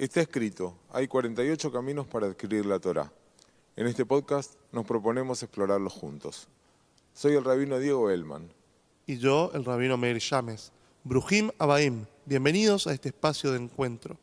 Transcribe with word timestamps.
Está 0.00 0.22
escrito, 0.22 0.78
hay 0.88 1.06
48 1.06 1.70
caminos 1.70 2.06
para 2.06 2.28
adquirir 2.28 2.64
la 2.64 2.78
Torá. 2.78 3.12
En 3.76 3.86
este 3.86 4.06
podcast 4.06 4.54
nos 4.72 4.86
proponemos 4.86 5.42
explorarlos 5.42 5.92
juntos. 5.92 6.48
Soy 7.12 7.34
el 7.34 7.44
rabino 7.44 7.78
Diego 7.78 8.08
Elman. 8.08 8.50
Y 9.06 9.18
yo, 9.18 9.50
el 9.52 9.62
rabino 9.62 9.98
Meir 9.98 10.18
Yames. 10.18 10.72
Brujim 11.04 11.50
Abaim, 11.58 12.06
bienvenidos 12.24 12.86
a 12.86 12.94
este 12.94 13.10
espacio 13.10 13.52
de 13.52 13.58
encuentro. 13.58 14.16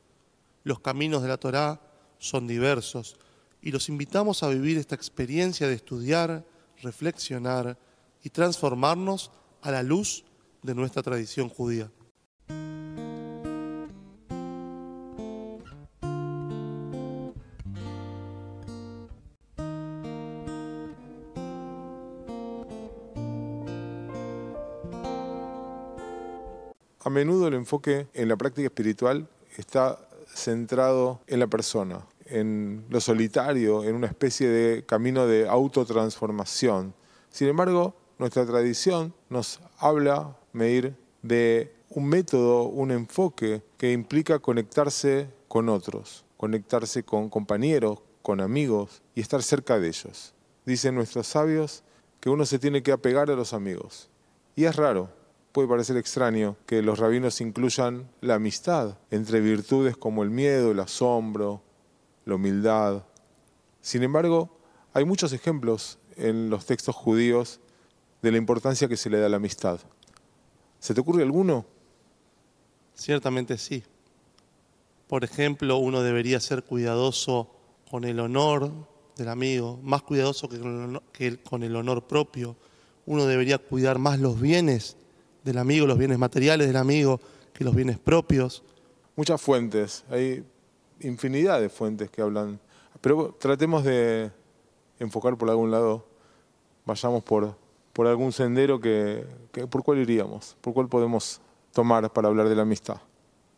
Los 0.63 0.79
caminos 0.79 1.21
de 1.21 1.27
la 1.27 1.37
Torá 1.37 1.79
son 2.17 2.47
diversos 2.47 3.15
y 3.61 3.69
los 3.69 3.87
invitamos 3.87 4.41
a 4.41 4.49
vivir 4.49 4.79
esta 4.79 4.95
experiencia 4.95 5.67
de 5.67 5.75
estudiar, 5.75 6.43
reflexionar 6.81 7.77
y 8.23 8.31
transformarnos 8.31 9.29
a 9.61 9.69
la 9.69 9.83
luz 9.83 10.23
de 10.63 10.73
nuestra 10.73 11.03
tradición 11.03 11.49
judía. 11.49 11.91
A 27.07 27.09
menudo 27.09 27.47
el 27.47 27.53
enfoque 27.53 28.09
en 28.13 28.27
la 28.27 28.35
práctica 28.35 28.67
espiritual 28.67 29.29
está 29.55 29.97
centrado 30.27 31.21
en 31.27 31.39
la 31.39 31.47
persona, 31.47 32.05
en 32.25 32.83
lo 32.89 32.99
solitario, 32.99 33.85
en 33.85 33.95
una 33.95 34.07
especie 34.07 34.49
de 34.49 34.83
camino 34.83 35.25
de 35.25 35.47
autotransformación. 35.47 36.93
Sin 37.29 37.47
embargo, 37.47 37.95
nuestra 38.19 38.45
tradición 38.45 39.13
nos 39.29 39.61
habla, 39.77 40.35
Meir, 40.51 40.97
de 41.21 41.73
un 41.91 42.09
método, 42.09 42.63
un 42.63 42.91
enfoque 42.91 43.61
que 43.77 43.93
implica 43.93 44.39
conectarse 44.39 45.29
con 45.47 45.69
otros, 45.69 46.25
conectarse 46.35 47.03
con 47.03 47.29
compañeros, 47.29 47.99
con 48.21 48.41
amigos 48.41 49.01
y 49.15 49.21
estar 49.21 49.41
cerca 49.43 49.79
de 49.79 49.87
ellos. 49.87 50.33
Dicen 50.65 50.93
nuestros 50.93 51.25
sabios 51.27 51.85
que 52.19 52.29
uno 52.29 52.45
se 52.45 52.59
tiene 52.59 52.83
que 52.83 52.91
apegar 52.91 53.31
a 53.31 53.35
los 53.37 53.53
amigos. 53.53 54.09
Y 54.57 54.65
es 54.65 54.75
raro, 54.75 55.09
puede 55.51 55.67
parecer 55.67 55.97
extraño 55.97 56.55
que 56.65 56.81
los 56.81 56.99
rabinos 56.99 57.41
incluyan 57.41 58.09
la 58.21 58.35
amistad 58.35 58.97
entre 59.11 59.39
virtudes 59.39 59.97
como 59.97 60.23
el 60.23 60.29
miedo, 60.29 60.71
el 60.71 60.79
asombro, 60.79 61.61
la 62.25 62.35
humildad. 62.35 63.03
Sin 63.81 64.03
embargo, 64.03 64.57
hay 64.93 65.05
muchos 65.05 65.33
ejemplos 65.33 65.99
en 66.15 66.49
los 66.49 66.65
textos 66.65 66.95
judíos 66.95 67.59
de 68.21 68.31
la 68.31 68.37
importancia 68.37 68.87
que 68.87 68.97
se 68.97 69.09
le 69.09 69.19
da 69.19 69.27
a 69.27 69.29
la 69.29 69.37
amistad. 69.37 69.79
¿Se 70.79 70.93
te 70.93 71.01
ocurre 71.01 71.23
alguno? 71.23 71.65
Ciertamente 72.93 73.57
sí. 73.57 73.83
Por 75.07 75.23
ejemplo, 75.23 75.77
uno 75.77 76.01
debería 76.01 76.39
ser 76.39 76.63
cuidadoso 76.63 77.49
con 77.89 78.03
el 78.03 78.19
honor 78.19 78.71
del 79.15 79.29
amigo, 79.29 79.79
más 79.81 80.01
cuidadoso 80.01 80.49
que 80.49 81.37
con 81.41 81.63
el 81.63 81.75
honor 81.75 82.07
propio. 82.07 82.57
Uno 83.05 83.25
debería 83.25 83.57
cuidar 83.57 83.99
más 83.99 84.19
los 84.19 84.39
bienes 84.39 84.96
del 85.47 85.57
amigo, 85.57 85.87
los 85.87 85.97
bienes 85.97 86.19
materiales 86.19 86.67
del 86.67 86.75
amigo, 86.75 87.19
que 87.53 87.63
los 87.63 87.73
bienes 87.73 87.97
propios. 87.97 88.63
Muchas 89.15 89.41
fuentes, 89.41 90.03
hay 90.11 90.45
infinidad 90.99 91.59
de 91.59 91.69
fuentes 91.69 92.11
que 92.11 92.21
hablan, 92.21 92.59
pero 93.01 93.35
tratemos 93.39 93.83
de 93.83 94.29
enfocar 94.99 95.37
por 95.37 95.49
algún 95.49 95.71
lado, 95.71 96.05
vayamos 96.85 97.23
por, 97.23 97.55
por 97.93 98.07
algún 98.07 98.31
sendero 98.31 98.79
que, 98.79 99.25
por 99.69 99.83
cuál 99.83 99.99
iríamos, 99.99 100.55
por 100.61 100.73
cuál 100.73 100.87
podemos 100.87 101.41
tomar 101.71 102.11
para 102.11 102.27
hablar 102.27 102.49
de 102.49 102.55
la 102.55 102.63
amistad. 102.63 102.97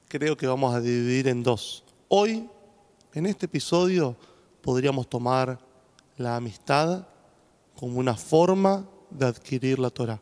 Creo 0.07 0.37
que 0.37 0.47
vamos 0.47 0.73
a 0.73 0.79
dividir 0.79 1.27
en 1.27 1.43
dos. 1.43 1.83
Hoy, 2.07 2.49
en 3.13 3.25
este 3.25 3.47
episodio, 3.47 4.15
podríamos 4.61 5.09
tomar 5.09 5.59
la 6.17 6.35
amistad 6.35 7.07
como 7.75 7.99
una 7.99 8.15
forma 8.15 8.85
de 9.09 9.25
adquirir 9.25 9.79
la 9.79 9.89
Torah. 9.89 10.21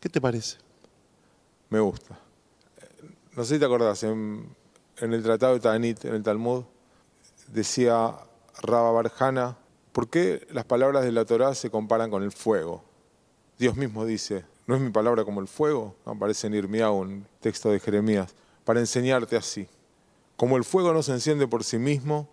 ¿Qué 0.00 0.08
te 0.08 0.20
parece? 0.20 0.63
Me 1.74 1.80
gusta. 1.80 2.16
No 3.34 3.44
sé 3.44 3.54
si 3.54 3.58
te 3.58 3.64
acordás, 3.64 4.04
en, 4.04 4.54
el 4.96 5.22
Tratado 5.24 5.54
de 5.54 5.60
Tanit, 5.60 6.04
en 6.04 6.14
el 6.14 6.22
Talmud, 6.22 6.62
decía 7.48 8.14
Rabba 8.62 8.92
Barjana, 8.92 9.56
¿por 9.90 10.08
qué 10.08 10.46
las 10.52 10.64
palabras 10.66 11.02
de 11.02 11.10
la 11.10 11.24
Torá 11.24 11.52
se 11.56 11.70
comparan 11.70 12.12
con 12.12 12.22
el 12.22 12.30
fuego? 12.30 12.84
Dios 13.58 13.74
mismo 13.76 14.06
dice, 14.06 14.44
¿no 14.68 14.76
es 14.76 14.80
mi 14.80 14.90
palabra 14.90 15.24
como 15.24 15.40
el 15.40 15.48
fuego? 15.48 15.96
Aparece 16.04 16.46
en 16.46 16.54
Irmiao, 16.54 16.94
un 16.94 17.26
texto 17.40 17.72
de 17.72 17.80
Jeremías, 17.80 18.36
para 18.64 18.78
enseñarte 18.78 19.36
así. 19.36 19.66
Como 20.36 20.56
el 20.56 20.62
fuego 20.62 20.92
no 20.92 21.02
se 21.02 21.10
enciende 21.10 21.48
por 21.48 21.64
sí 21.64 21.78
mismo, 21.78 22.28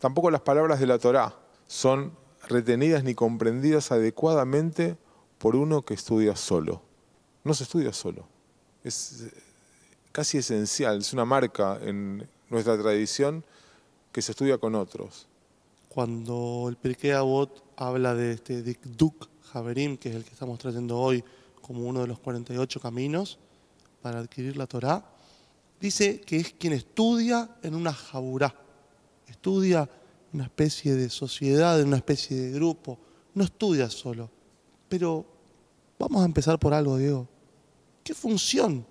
tampoco 0.00 0.30
las 0.30 0.42
palabras 0.42 0.80
de 0.80 0.86
la 0.86 0.98
Torá 0.98 1.34
son 1.66 2.12
retenidas 2.46 3.04
ni 3.04 3.14
comprendidas 3.14 3.90
adecuadamente 3.90 4.98
por 5.38 5.56
uno 5.56 5.80
que 5.80 5.94
estudia 5.94 6.36
solo. 6.36 6.82
No 7.42 7.54
se 7.54 7.64
estudia 7.64 7.94
solo 7.94 8.31
es 8.84 9.24
casi 10.12 10.38
esencial, 10.38 10.98
es 10.98 11.12
una 11.12 11.24
marca 11.24 11.78
en 11.82 12.26
nuestra 12.50 12.78
tradición 12.78 13.44
que 14.12 14.22
se 14.22 14.32
estudia 14.32 14.58
con 14.58 14.74
otros. 14.74 15.26
Cuando 15.88 16.66
el 16.68 16.76
Pirkei 16.76 17.12
Avot 17.12 17.62
habla 17.76 18.14
de 18.14 18.32
este 18.32 18.62
Dikduk 18.62 19.28
Haverim, 19.52 19.96
que 19.96 20.10
es 20.10 20.14
el 20.14 20.24
que 20.24 20.32
estamos 20.32 20.58
trayendo 20.58 20.98
hoy 20.98 21.24
como 21.60 21.86
uno 21.86 22.00
de 22.00 22.06
los 22.06 22.18
48 22.18 22.80
caminos 22.80 23.38
para 24.00 24.20
adquirir 24.20 24.56
la 24.56 24.66
Torá, 24.66 25.04
dice 25.80 26.20
que 26.20 26.36
es 26.36 26.54
quien 26.54 26.72
estudia 26.72 27.56
en 27.62 27.74
una 27.74 27.92
jaburá, 27.92 28.54
estudia 29.26 29.88
una 30.32 30.44
especie 30.44 30.94
de 30.94 31.10
sociedad, 31.10 31.80
en 31.80 31.88
una 31.88 31.98
especie 31.98 32.36
de 32.36 32.52
grupo, 32.52 32.98
no 33.34 33.44
estudia 33.44 33.90
solo. 33.90 34.30
Pero 34.88 35.26
vamos 35.98 36.22
a 36.22 36.26
empezar 36.26 36.58
por 36.58 36.74
algo, 36.74 36.96
Diego. 36.96 37.28
¿Qué 38.04 38.14
función 38.14 38.84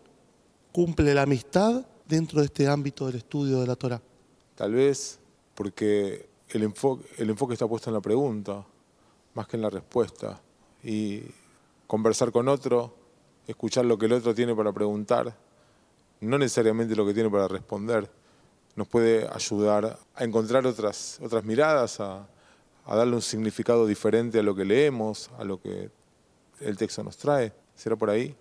cumple 0.71 1.13
la 1.13 1.23
amistad 1.23 1.85
dentro 2.07 2.39
de 2.39 2.45
este 2.45 2.67
ámbito 2.67 3.07
del 3.07 3.17
estudio 3.17 3.59
de 3.59 3.67
la 3.67 3.75
Torah? 3.75 4.01
Tal 4.55 4.73
vez 4.73 5.19
porque 5.53 6.29
el 6.47 6.63
enfoque, 6.63 7.53
está 7.53 7.67
puesto 7.67 7.89
en 7.89 7.93
la 7.93 8.01
pregunta, 8.01 8.65
más 9.33 9.47
que 9.47 9.57
en 9.57 9.63
la 9.63 9.69
respuesta. 9.69 10.41
Y 10.83 11.23
conversar 11.87 12.31
con 12.31 12.47
otro, 12.47 12.95
escuchar 13.47 13.85
lo 13.85 13.97
que 13.97 14.05
el 14.05 14.13
otro 14.13 14.33
tiene 14.33 14.55
para 14.55 14.71
preguntar, 14.71 15.35
no 16.21 16.37
necesariamente 16.37 16.95
lo 16.95 17.05
que 17.05 17.13
tiene 17.13 17.29
para 17.29 17.47
responder, 17.49 18.09
nos 18.75 18.87
puede 18.87 19.27
ayudar 19.27 19.99
a 20.15 20.23
encontrar 20.23 20.65
otras, 20.65 21.19
miradas, 21.43 21.99
a 21.99 22.27
darle 22.85 23.15
un 23.15 23.21
significado 23.21 23.85
diferente 23.85 24.39
a 24.39 24.43
lo 24.43 24.55
que 24.55 24.63
leemos, 24.63 25.29
a 25.37 25.43
lo 25.43 25.61
que 25.61 25.89
el 26.61 26.77
texto 26.77 27.03
nos 27.03 27.17
trae. 27.17 27.51
¿Será 27.75 27.97
por 27.97 28.09
ahí? 28.09 28.35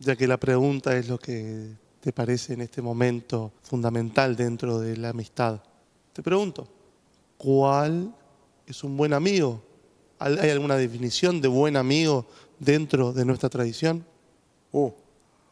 Ya 0.00 0.16
que 0.16 0.26
la 0.26 0.38
pregunta 0.38 0.96
es 0.96 1.08
lo 1.08 1.18
que 1.18 1.76
te 2.00 2.12
parece 2.12 2.54
en 2.54 2.62
este 2.62 2.80
momento 2.80 3.52
fundamental 3.62 4.34
dentro 4.34 4.80
de 4.80 4.96
la 4.96 5.10
amistad. 5.10 5.62
Te 6.14 6.22
pregunto, 6.22 6.66
¿cuál 7.36 8.12
es 8.66 8.82
un 8.82 8.96
buen 8.96 9.12
amigo? 9.12 9.62
¿Hay 10.18 10.50
alguna 10.50 10.76
definición 10.76 11.40
de 11.40 11.48
buen 11.48 11.76
amigo 11.76 12.26
dentro 12.58 13.12
de 13.12 13.24
nuestra 13.24 13.48
tradición? 13.48 14.04
Uh, 14.72 14.90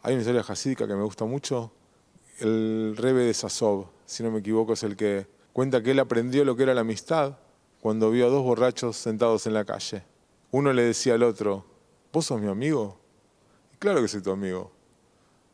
hay 0.03 0.15
una 0.15 0.23
historia 0.23 0.43
jasídica 0.43 0.87
que 0.87 0.95
me 0.95 1.03
gusta 1.03 1.27
mucho. 1.27 1.71
El 2.41 2.95
rebe 2.97 3.25
de 3.25 3.35
Sasov, 3.35 3.87
si 4.07 4.23
no 4.23 4.31
me 4.31 4.41
equivoco, 4.41 4.73
es 4.73 4.83
el 4.83 4.97
que 4.97 5.27
cuenta 5.53 5.83
que 5.83 5.91
él 5.91 5.99
aprendió 5.99 6.45
lo 6.45 6.57
que 6.57 6.63
era 6.63 6.75
la 6.75 6.83
amistad 6.83 7.37
cuando 7.81 8.11
vio 8.11 8.27
a 8.27 8.31
dos 8.31 8.43
borrachos 8.43 8.97
sentados 8.97 9.47
en 9.47 9.55
la 9.55 9.65
calle. 9.65 10.03
Uno 10.51 10.73
le 10.73 10.83
decía 10.83 11.15
al 11.15 11.23
otro, 11.23 11.65
¿vos 12.13 12.27
sos 12.27 12.41
mi 12.41 12.49
amigo? 12.49 12.99
Claro 13.79 14.03
que 14.03 14.09
soy 14.09 14.23
tu 14.23 14.33
amigo. 14.33 14.73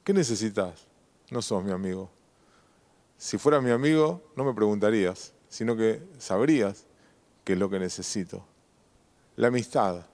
¿Qué 0.03 0.15
necesitas? 0.15 0.87
No 1.31 1.43
sos 1.43 1.63
mi 1.63 1.73
amigo. 1.73 2.11
Si 3.19 3.37
fuera 3.37 3.61
mi 3.61 3.71
amigo, 3.71 4.23
no 4.35 4.45
me 4.45 4.55
preguntarías, 4.55 5.35
sino 5.51 5.77
que 5.77 6.03
sabrías 6.19 6.87
qué 7.45 7.53
es 7.53 7.59
lo 7.59 7.69
que 7.69 7.79
necesito. 7.79 8.47
La 9.37 9.49
amistad. 9.49 10.07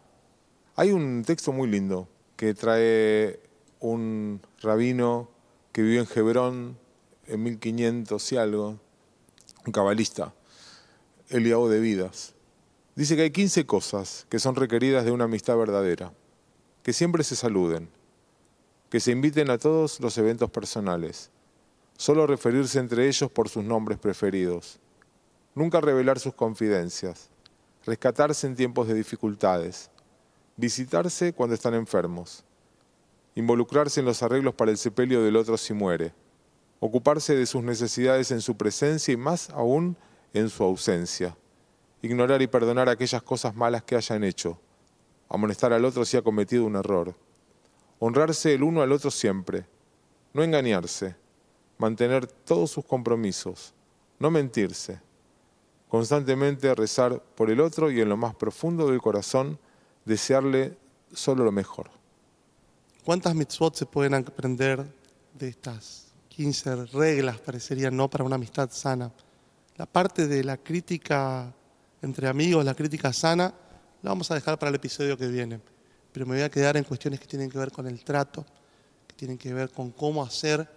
Hay 0.75 0.91
un 0.91 1.23
texto 1.25 1.53
muy 1.53 1.69
lindo 1.69 2.09
que 2.37 2.53
trae 2.53 3.39
un 3.79 4.41
rabino 4.61 5.31
que 5.71 5.83
vivió 5.83 6.01
en 6.01 6.09
Hebrón 6.13 6.79
en 7.27 7.43
1500 7.45 8.33
y 8.33 8.37
algo, 8.37 8.81
un 9.67 9.73
cabalista, 9.73 10.35
Eliabo 11.29 11.69
de 11.69 11.79
Vidas. 11.79 12.35
Dice 12.97 13.15
que 13.15 13.23
hay 13.23 13.31
15 13.31 13.67
cosas 13.67 14.27
que 14.29 14.41
son 14.41 14.57
requeridas 14.57 15.05
de 15.05 15.13
una 15.13 15.25
amistad 15.25 15.57
verdadera. 15.57 16.13
Que 16.83 16.93
siempre 16.93 17.23
se 17.23 17.37
saluden, 17.37 17.89
que 18.91 19.01
se 19.01 19.13
inviten 19.13 19.49
a 19.51 19.59
todos 19.59 20.01
los 20.01 20.19
eventos 20.19 20.51
personales, 20.51 21.31
solo 21.97 22.27
referirse 22.27 22.81
entre 22.81 23.07
ellos 23.07 23.31
por 23.31 23.49
sus 23.49 23.63
nombres 23.63 23.99
preferidos, 23.99 24.81
nunca 25.55 25.81
revelar 25.81 26.19
sus 26.19 26.35
confidencias, 26.35 27.31
rescatarse 27.87 28.49
en 28.49 28.57
tiempos 28.57 28.89
de 28.89 28.95
dificultades, 28.95 29.91
visitarse 30.57 31.33
cuando 31.33 31.55
están 31.55 31.75
enfermos, 31.75 32.45
involucrarse 33.37 34.01
en 34.01 34.07
los 34.07 34.25
arreglos 34.25 34.55
para 34.55 34.73
el 34.73 34.77
sepelio 34.77 35.23
del 35.23 35.37
otro 35.37 35.57
si 35.57 35.73
muere, 35.73 36.13
ocuparse 36.81 37.37
de 37.37 37.47
sus 37.47 37.63
necesidades 37.63 38.33
en 38.33 38.41
su 38.41 38.57
presencia 38.57 39.15
y 39.15 39.17
más 39.17 39.51
aún 39.51 39.97
en 40.35 40.49
su 40.49 40.65
ausencia, 40.65 41.37
ignorar 42.03 42.43
y 42.43 42.49
perdonar 42.49 42.89
aquellas 42.89 43.23
cosas 43.23 43.55
malas 43.55 43.85
que 43.85 43.95
hayan 43.95 44.25
hecho, 44.25 44.59
amonestar 45.29 45.73
al 45.73 45.85
otro 45.85 46.05
si 46.05 46.17
ha 46.17 46.23
cometido 46.23 46.65
un 46.65 46.75
error, 46.75 47.15
honrarse 48.01 48.55
el 48.55 48.65
uno 48.65 48.83
al 48.83 48.91
otro 48.91 49.11
siempre, 49.11 49.67
no 50.33 50.43
engañarse, 50.43 51.15
mantener 51.79 52.27
todos 52.27 52.71
sus 52.71 52.85
compromisos, 52.85 53.73
no 54.19 54.31
mentirse, 54.31 55.01
constantemente 55.89 56.75
rezar 56.75 57.23
por 57.35 57.51
el 57.51 57.61
otro 57.61 57.91
y 57.91 58.01
en 58.01 58.09
lo 58.09 58.17
más 58.17 58.35
profundo 58.35 58.89
del 58.89 59.01
corazón 59.01 59.59
desearle 60.05 60.77
solo 61.13 61.45
lo 61.45 61.53
mejor. 61.53 61.91
¿Cuántas 63.05 63.35
mitzvot 63.35 63.75
se 63.75 63.87
pueden 63.87 64.15
aprender 64.15 64.85
de 65.35 65.49
estas 65.49 66.13
15 66.29 66.87
reglas, 66.87 67.39
parecerían, 67.39 67.97
no 67.97 68.09
para 68.09 68.25
una 68.25 68.37
amistad 68.37 68.71
sana? 68.73 69.13
La 69.77 69.87
parte 69.87 70.27
de 70.27 70.43
la 70.45 70.57
crítica 70.57 71.53
entre 72.03 72.29
amigos, 72.29 72.65
la 72.65 72.75
crítica 72.75 73.13
sana, 73.13 73.53
la 74.03 74.11
vamos 74.11 74.31
a 74.31 74.35
dejar 74.35 74.59
para 74.59 74.71
el 74.71 74.77
episodio 74.77 75.19
que 75.19 75.29
viene. 75.29 75.61
Pero 76.13 76.27
me 76.27 76.35
voy 76.35 76.43
a 76.43 76.51
quedar 76.51 76.77
en 76.77 76.85
cuestiones 76.85 77.21
que 77.21 77.27
tienen 77.27 77.51
que 77.51 77.59
ver 77.59 77.71
con 77.71 77.87
el 77.87 78.03
trato, 78.05 78.45
que 79.07 79.15
tienen 79.15 79.39
que 79.39 79.53
ver 79.55 79.71
con 79.71 79.91
cómo 79.91 80.23
hacer 80.23 80.69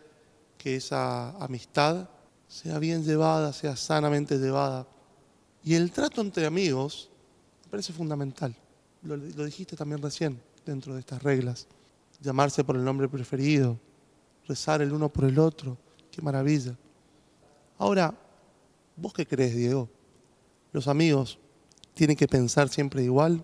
que 0.57 0.75
esa 0.75 1.31
amistad 1.43 2.07
sea 2.47 2.79
bien 2.79 3.03
llevada, 3.03 3.51
sea 3.53 3.75
sanamente 3.75 4.37
llevada. 4.37 4.87
Y 5.63 5.75
el 5.75 5.91
trato 5.91 6.21
entre 6.21 6.45
amigos 6.45 7.09
me 7.65 7.71
parece 7.71 7.93
fundamental. 7.93 8.55
Lo, 9.01 9.17
lo 9.17 9.45
dijiste 9.45 9.75
también 9.75 10.01
recién, 10.01 10.39
dentro 10.65 10.93
de 10.93 10.99
estas 10.99 11.21
reglas 11.23 11.67
llamarse 12.23 12.63
por 12.63 12.75
el 12.75 12.83
nombre 12.83 13.07
preferido, 13.09 13.77
rezar 14.47 14.81
el 14.81 14.93
uno 14.93 15.09
por 15.09 15.25
el 15.25 15.37
otro. 15.37 15.77
Qué 16.09 16.21
maravilla. 16.21 16.75
Ahora, 17.77 18.13
¿vos 18.95 19.13
qué 19.13 19.25
crees, 19.25 19.55
Diego? 19.55 19.89
¿Los 20.71 20.87
amigos 20.87 21.37
tienen 21.93 22.15
que 22.15 22.27
pensar 22.27 22.69
siempre 22.69 23.03
igual? 23.03 23.43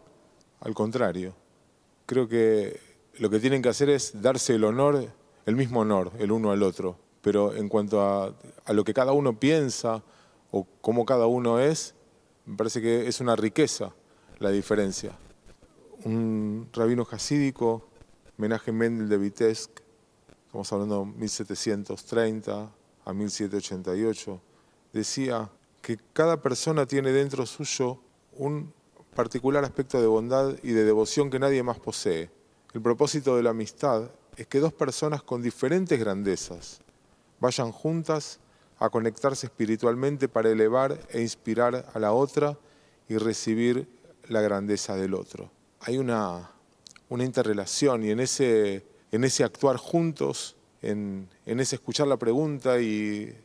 Al 0.61 0.73
contrario, 0.73 1.35
creo 2.09 2.27
que 2.27 2.79
lo 3.19 3.29
que 3.29 3.39
tienen 3.39 3.61
que 3.61 3.69
hacer 3.69 3.87
es 3.87 4.19
darse 4.19 4.55
el 4.55 4.63
honor, 4.63 5.13
el 5.45 5.55
mismo 5.55 5.81
honor, 5.81 6.11
el 6.17 6.31
uno 6.31 6.49
al 6.49 6.63
otro. 6.63 6.97
Pero 7.21 7.53
en 7.53 7.69
cuanto 7.69 8.01
a, 8.01 8.33
lo 8.73 8.83
que 8.83 8.95
cada 8.95 9.11
uno 9.11 9.39
piensa 9.39 10.01
o 10.49 10.65
cómo 10.81 11.05
cada 11.05 11.27
uno 11.27 11.59
es, 11.59 11.93
me 12.47 12.57
parece 12.57 12.81
que 12.81 13.07
es 13.07 13.21
una 13.21 13.35
riqueza 13.35 13.93
la 14.39 14.49
diferencia. 14.49 15.11
Un 16.03 16.67
rabino 16.73 17.05
jasídico 17.05 17.87
Homenaje 18.39 18.71
Mendel 18.71 19.07
de 19.07 19.17
Vitebsk, 19.19 19.69
estamos 20.47 20.73
hablando 20.73 21.01
de 21.01 21.11
1730 21.11 22.71
a 23.05 23.13
1788, 23.13 24.41
decía 24.93 25.47
que 25.83 25.99
cada 26.13 26.41
persona 26.41 26.87
tiene 26.87 27.11
dentro 27.11 27.45
suyo 27.45 27.99
un 28.31 28.73
particular 29.15 29.63
aspecto 29.63 29.99
de 29.99 30.07
bondad 30.07 30.55
y 30.63 30.71
de 30.71 30.83
devoción 30.83 31.29
que 31.29 31.39
nadie 31.39 31.63
más 31.63 31.79
posee. 31.79 32.29
El 32.73 32.81
propósito 32.81 33.35
de 33.35 33.43
la 33.43 33.49
amistad 33.51 34.11
es 34.37 34.47
que 34.47 34.59
dos 34.59 34.73
personas 34.73 35.23
con 35.23 35.41
diferentes 35.41 35.99
grandezas 35.99 36.81
vayan 37.39 37.71
juntas 37.71 38.39
a 38.77 38.89
conectarse 38.89 39.47
espiritualmente 39.47 40.29
para 40.29 40.49
elevar 40.49 40.99
e 41.09 41.21
inspirar 41.21 41.89
a 41.93 41.99
la 41.99 42.13
otra 42.13 42.57
y 43.07 43.17
recibir 43.17 43.87
la 44.27 44.41
grandeza 44.41 44.95
del 44.95 45.13
otro. 45.13 45.51
Hay 45.81 45.97
una 45.97 46.51
una 47.09 47.23
interrelación 47.23 48.03
y 48.03 48.11
en 48.11 48.19
ese, 48.19 48.85
en 49.11 49.23
ese 49.23 49.43
actuar 49.43 49.77
juntos, 49.77 50.55
en, 50.81 51.27
en 51.45 51.59
ese 51.59 51.75
escuchar 51.75 52.07
la 52.07 52.17
pregunta 52.17 52.79
y 52.79 53.35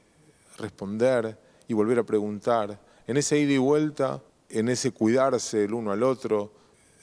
responder 0.58 1.36
y 1.66 1.74
volver 1.74 1.98
a 1.98 2.04
preguntar, 2.04 2.78
en 3.06 3.16
ese 3.16 3.38
ida 3.38 3.52
y 3.52 3.58
vuelta, 3.58 4.22
en 4.48 4.68
ese 4.68 4.90
cuidarse 4.90 5.64
el 5.64 5.74
uno 5.74 5.92
al 5.92 6.02
otro, 6.02 6.52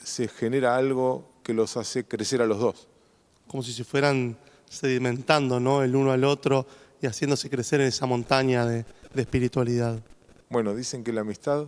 se 0.03 0.27
genera 0.27 0.75
algo 0.75 1.29
que 1.43 1.53
los 1.53 1.77
hace 1.77 2.05
crecer 2.05 2.41
a 2.41 2.45
los 2.45 2.59
dos. 2.59 2.87
Como 3.47 3.63
si 3.63 3.73
se 3.73 3.83
fueran 3.83 4.37
sedimentando 4.69 5.59
¿no? 5.59 5.83
el 5.83 5.95
uno 5.95 6.11
al 6.11 6.23
otro 6.23 6.65
y 7.01 7.07
haciéndose 7.07 7.49
crecer 7.49 7.81
en 7.81 7.87
esa 7.87 8.05
montaña 8.05 8.65
de, 8.65 8.85
de 9.13 9.21
espiritualidad. 9.21 9.99
Bueno, 10.49 10.75
dicen 10.75 11.03
que 11.03 11.11
la 11.11 11.21
amistad 11.21 11.67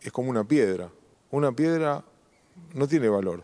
es 0.00 0.12
como 0.12 0.30
una 0.30 0.44
piedra. 0.44 0.90
Una 1.30 1.52
piedra 1.52 2.04
no 2.74 2.88
tiene 2.88 3.08
valor, 3.08 3.42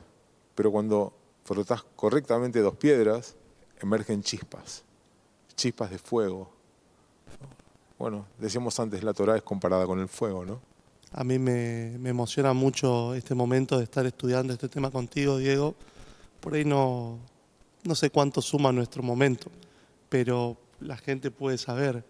pero 0.55 0.71
cuando 0.71 1.13
frotas 1.45 1.83
correctamente 1.97 2.61
dos 2.61 2.77
piedras, 2.77 3.35
emergen 3.81 4.23
chispas, 4.23 4.85
chispas 5.57 5.91
de 5.91 5.99
fuego. 5.99 6.51
Bueno, 7.99 8.27
decíamos 8.39 8.79
antes, 8.79 9.03
la 9.03 9.13
Torah 9.13 9.37
es 9.37 9.43
comparada 9.43 9.87
con 9.87 9.99
el 9.99 10.09
fuego, 10.09 10.45
¿no? 10.45 10.61
A 11.13 11.25
mí 11.25 11.39
me, 11.39 11.95
emociona 12.09 12.53
mucho 12.53 13.15
este 13.15 13.35
momento 13.35 13.79
de 13.79 13.85
estar 13.85 14.05
estudiando 14.05 14.53
este 14.53 14.69
tema 14.69 14.91
contigo, 14.91 15.39
Diego. 15.39 15.75
Por 16.41 16.55
ahí 16.55 16.65
no, 16.65 17.19
no 17.85 17.95
sé 17.95 18.11
cuánto 18.11 18.43
suma 18.43 18.73
nuestro 18.73 19.03
momento, 19.03 19.51
pero 20.09 20.59
la 20.81 20.99
gente 20.99 21.31
puede 21.31 21.57
saber. 21.57 22.05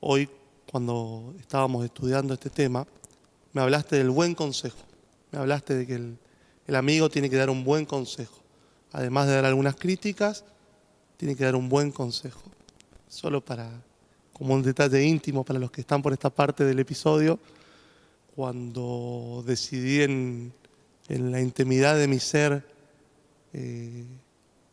Hoy, 0.00 0.28
cuando 0.70 1.34
estábamos 1.38 1.84
estudiando 1.84 2.34
este 2.34 2.50
tema, 2.50 2.86
me 3.52 3.62
hablaste 3.62 3.96
del 3.96 4.10
buen 4.10 4.34
consejo. 4.34 4.78
Me 5.30 5.38
hablaste 5.38 5.74
de 5.74 5.86
que 5.86 5.94
el, 5.94 6.18
el 6.66 6.74
amigo 6.74 7.08
tiene 7.08 7.30
que 7.30 7.36
dar 7.36 7.48
un 7.48 7.62
buen 7.62 7.86
consejo. 7.86 8.42
Además 8.92 9.28
de 9.28 9.34
dar 9.34 9.44
algunas 9.44 9.76
críticas, 9.76 10.44
tiene 11.16 11.36
que 11.36 11.44
dar 11.44 11.54
un 11.54 11.68
buen 11.68 11.92
consejo. 11.92 12.42
Solo 13.08 13.40
para, 13.44 13.70
como 14.32 14.54
un 14.54 14.62
detalle 14.62 15.04
íntimo 15.04 15.44
para 15.44 15.60
los 15.60 15.70
que 15.70 15.80
están 15.80 16.02
por 16.02 16.12
esta 16.12 16.28
parte 16.28 16.64
del 16.64 16.80
episodio, 16.80 17.38
cuando 18.36 19.42
decidí 19.46 20.02
en, 20.02 20.52
la 21.08 21.40
intimidad 21.40 21.96
de 21.96 22.06
mi 22.06 22.18
ser 22.18 22.66
eh, 23.54 24.04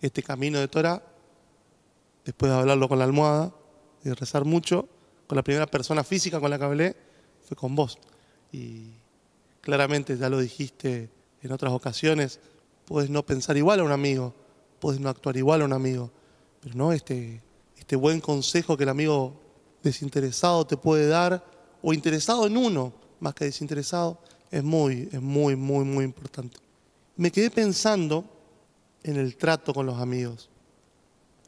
este 0.02 0.22
camino 0.22 0.60
de 0.60 0.68
Torah, 0.68 1.02
después 2.26 2.52
de 2.52 2.58
hablarlo 2.58 2.90
con 2.90 3.00
la 3.00 3.06
almohada 3.06 3.54
y 4.04 4.10
de 4.10 4.16
rezar 4.16 4.44
mucho, 4.44 4.90
con 5.28 5.38
la 5.38 5.44
primera 5.44 5.66
persona 5.66 6.04
física 6.04 6.42
con 6.42 6.50
la 6.50 6.60
que 6.60 6.66
hablé 6.66 6.96
fue 7.48 7.56
con 7.56 7.74
vos. 7.74 7.98
Y 8.52 8.90
claramente 9.62 10.18
ya 10.18 10.30
lo 10.30 10.40
dijiste 10.40 11.10
en 11.42 11.52
otras 11.54 11.72
ocasiones 11.72 12.42
puedes 12.84 13.10
no 13.10 13.26
pensar 13.26 13.56
igual 13.56 13.80
a 13.80 13.84
un 13.84 13.94
amigo, 13.94 14.34
puedes 14.80 15.00
no 15.00 15.08
actuar 15.08 15.38
igual 15.38 15.62
a 15.62 15.66
un 15.66 15.74
amigo, 15.74 16.12
pero 16.60 16.76
no 16.76 16.92
este, 16.92 17.42
este 17.78 17.96
buen 17.96 18.20
consejo 18.20 18.76
que 18.76 18.84
el 18.84 18.90
amigo 18.90 19.40
desinteresado 19.82 20.68
te 20.68 20.76
puede 20.76 21.08
dar, 21.08 21.46
o 21.82 21.94
interesado 21.94 22.46
en 22.46 22.58
uno 22.58 23.03
más 23.24 23.34
que 23.34 23.46
desinteresado, 23.46 24.20
es 24.52 24.64
muy, 24.64 25.10
es 25.12 25.22
muy, 25.22 25.56
muy, 25.56 25.86
muy 25.86 26.04
importante. 26.04 26.58
Me 27.16 27.32
quedé 27.32 27.50
pensando 27.50 28.26
en 29.02 29.16
el 29.16 29.38
trato 29.38 29.74
con 29.74 29.86
los 29.86 29.98
amigos, 30.00 30.50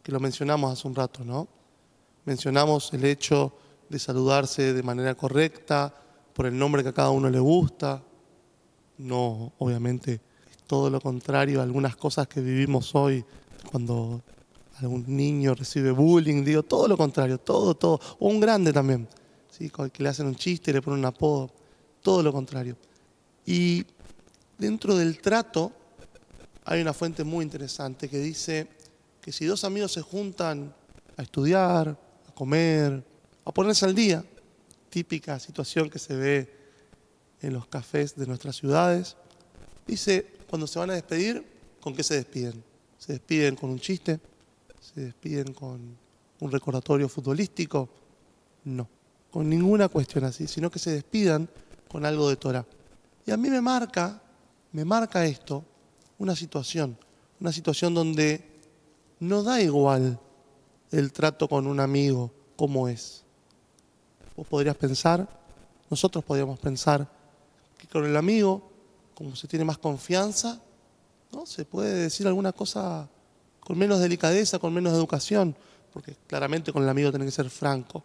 que 0.01 0.11
lo 0.11 0.19
mencionamos 0.19 0.71
hace 0.71 0.87
un 0.87 0.95
rato, 0.95 1.25
¿no? 1.25 1.47
Mencionamos 2.23 2.93
el 2.93 3.03
hecho 3.03 3.53
de 3.89 3.99
saludarse 3.99 4.73
de 4.73 4.83
manera 4.83 5.15
correcta, 5.15 5.93
por 6.33 6.45
el 6.45 6.57
nombre 6.57 6.81
que 6.81 6.89
a 6.89 6.93
cada 6.93 7.09
uno 7.09 7.29
le 7.29 7.39
gusta, 7.39 8.01
no, 8.97 9.53
obviamente, 9.57 10.21
todo 10.67 10.89
lo 10.89 11.01
contrario 11.01 11.59
a 11.59 11.63
algunas 11.63 11.95
cosas 11.97 12.27
que 12.27 12.39
vivimos 12.39 12.95
hoy, 12.95 13.23
cuando 13.69 14.21
algún 14.79 15.03
niño 15.07 15.53
recibe 15.55 15.91
bullying, 15.91 16.43
digo, 16.43 16.63
todo 16.63 16.87
lo 16.87 16.95
contrario, 16.97 17.37
todo, 17.37 17.75
todo, 17.75 17.99
o 18.19 18.29
un 18.29 18.39
grande 18.39 18.71
también, 18.71 19.07
¿sí? 19.49 19.69
que 19.69 20.03
le 20.03 20.09
hacen 20.09 20.27
un 20.27 20.35
chiste, 20.35 20.71
le 20.71 20.81
ponen 20.81 20.99
un 20.99 21.05
apodo, 21.05 21.51
todo 22.05 22.21
lo 22.21 22.31
contrario. 22.31 22.77
Y 23.47 23.83
dentro 24.59 24.95
del 24.95 25.19
trato 25.19 25.73
hay 26.63 26.79
una 26.79 26.93
fuente 26.93 27.23
muy 27.23 27.43
interesante 27.43 28.07
que 28.07 28.19
dice 28.19 28.67
que 29.19 29.31
si 29.31 29.45
dos 29.45 29.63
amigos 29.63 29.93
se 29.93 30.03
juntan 30.03 30.71
a 31.17 31.23
estudiar, 31.23 31.89
a 31.89 32.31
comer, 32.35 33.03
a 33.43 33.51
ponerse 33.51 33.85
al 33.85 33.95
día, 33.95 34.23
típica 34.91 35.39
situación 35.39 35.89
que 35.89 35.97
se 35.97 36.15
ve 36.15 36.55
en 37.41 37.53
los 37.53 37.65
cafés 37.65 38.15
de 38.15 38.27
nuestras 38.27 38.55
ciudades. 38.55 39.17
Dice, 39.87 40.31
cuando 40.47 40.67
se 40.67 40.77
van 40.77 40.91
a 40.91 40.93
despedir, 40.93 41.43
¿con 41.81 41.95
qué 41.95 42.03
se 42.03 42.17
despiden? 42.17 42.63
¿Se 42.99 43.13
despiden 43.13 43.55
con 43.55 43.71
un 43.71 43.79
chiste? 43.79 44.19
¿Se 44.79 45.01
despiden 45.01 45.53
con 45.53 45.97
un 46.39 46.51
recordatorio 46.51 47.09
futbolístico? 47.09 47.89
No, 48.63 48.87
con 49.31 49.49
ninguna 49.49 49.89
cuestión 49.89 50.23
así, 50.25 50.45
sino 50.45 50.69
que 50.69 50.77
se 50.77 50.91
despidan 50.91 51.49
con 51.95 52.05
algo 52.05 52.27
de 52.27 52.35
Torah. 52.35 52.65
Y 53.25 53.31
a 53.31 53.37
mí 53.37 53.49
me 53.49 53.61
marca, 53.61 54.21
me 54.73 54.83
marca 54.83 55.23
esto, 55.23 55.63
una 56.17 56.35
situación, 56.35 56.97
una 57.39 57.53
situación 57.53 57.93
donde 57.93 58.59
no 59.21 59.43
da 59.43 59.61
igual 59.61 60.19
el 60.91 61.13
trato 61.13 61.47
con 61.47 61.67
un 61.67 61.79
amigo 61.79 62.33
como 62.57 62.89
es. 62.89 63.23
Vos 64.35 64.45
podrías 64.45 64.75
pensar, 64.75 65.25
nosotros 65.89 66.21
podríamos 66.25 66.59
pensar, 66.59 67.09
que 67.77 67.87
con 67.87 68.03
el 68.03 68.17
amigo, 68.17 68.69
como 69.13 69.33
se 69.33 69.47
tiene 69.47 69.63
más 69.63 69.77
confianza, 69.77 70.59
¿no? 71.31 71.45
se 71.45 71.63
puede 71.63 71.93
decir 71.93 72.27
alguna 72.27 72.51
cosa 72.51 73.07
con 73.61 73.77
menos 73.77 74.01
delicadeza, 74.01 74.59
con 74.59 74.73
menos 74.73 74.91
educación, 74.91 75.55
porque 75.93 76.13
claramente 76.27 76.73
con 76.73 76.83
el 76.83 76.89
amigo 76.89 77.09
tiene 77.09 77.23
que 77.23 77.31
ser 77.31 77.49
franco. 77.49 78.03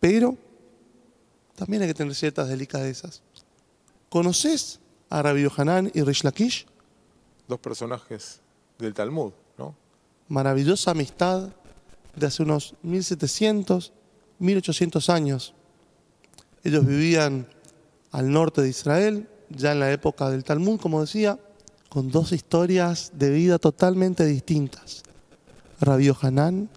Pero 0.00 0.38
también 1.56 1.82
hay 1.82 1.88
que 1.88 1.94
tener 1.94 2.14
ciertas 2.14 2.48
delicadezas. 2.48 3.22
¿Conoces 4.08 4.78
a 5.08 5.22
Rabbi 5.22 5.42
Yohanan 5.42 5.90
y 5.92 6.02
Rish 6.02 6.22
Lakish? 6.22 6.66
Dos 7.48 7.58
personajes 7.58 8.40
del 8.78 8.94
Talmud, 8.94 9.32
¿no? 9.58 9.74
Maravillosa 10.28 10.92
amistad 10.92 11.50
de 12.14 12.26
hace 12.26 12.42
unos 12.42 12.74
1700, 12.82 13.92
1800 14.38 15.10
años. 15.10 15.54
Ellos 16.62 16.86
vivían 16.86 17.48
al 18.12 18.30
norte 18.30 18.62
de 18.62 18.68
Israel, 18.68 19.28
ya 19.50 19.72
en 19.72 19.80
la 19.80 19.92
época 19.92 20.30
del 20.30 20.44
Talmud, 20.44 20.80
como 20.80 21.00
decía, 21.00 21.38
con 21.88 22.10
dos 22.10 22.32
historias 22.32 23.12
de 23.14 23.30
vida 23.30 23.58
totalmente 23.58 24.24
distintas. 24.24 25.02
Rabbi 25.80 26.10
Hanan 26.20 26.68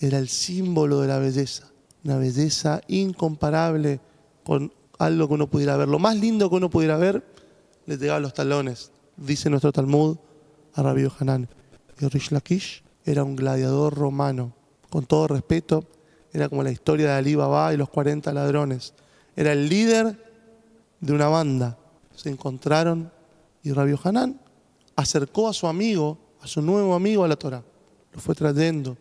era 0.00 0.18
el 0.18 0.28
símbolo 0.28 1.00
de 1.00 1.08
la 1.08 1.18
belleza, 1.18 1.70
una 2.04 2.18
belleza 2.18 2.80
incomparable 2.88 4.00
con 4.48 4.72
algo 4.98 5.28
que 5.28 5.34
uno 5.34 5.46
pudiera 5.46 5.76
ver. 5.76 5.88
Lo 5.88 5.98
más 5.98 6.16
lindo 6.16 6.48
que 6.48 6.56
uno 6.56 6.70
pudiera 6.70 6.96
ver 6.96 7.22
le 7.84 7.98
llegaba 7.98 8.16
a 8.16 8.20
los 8.20 8.32
talones, 8.32 8.92
dice 9.18 9.50
nuestro 9.50 9.72
Talmud 9.72 10.16
a 10.72 10.82
Rabbi 10.82 11.06
Hanan. 11.18 11.46
Y 12.00 12.06
Rish 12.06 12.30
Lakish 12.30 12.82
era 13.04 13.24
un 13.24 13.36
gladiador 13.36 13.94
romano, 13.94 14.54
con 14.88 15.04
todo 15.04 15.28
respeto, 15.28 15.84
era 16.32 16.48
como 16.48 16.62
la 16.62 16.70
historia 16.70 17.08
de 17.08 17.12
Ali 17.12 17.34
Baba 17.34 17.74
y 17.74 17.76
los 17.76 17.90
40 17.90 18.32
ladrones. 18.32 18.94
Era 19.36 19.52
el 19.52 19.68
líder 19.68 20.16
de 20.98 21.12
una 21.12 21.28
banda. 21.28 21.76
Se 22.16 22.30
encontraron 22.30 23.12
y 23.62 23.72
Rabbi 23.72 23.96
Hanan 24.02 24.40
acercó 24.96 25.48
a 25.48 25.52
su 25.52 25.66
amigo, 25.66 26.16
a 26.40 26.46
su 26.46 26.62
nuevo 26.62 26.94
amigo 26.94 27.22
a 27.22 27.28
la 27.28 27.36
Torah. 27.36 27.62
Lo 28.14 28.18
fue 28.18 28.34
trayendo. 28.34 28.96